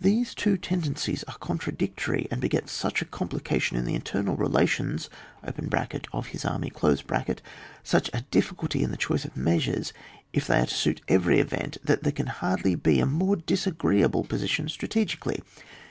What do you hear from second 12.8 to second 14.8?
a more dis agreeable position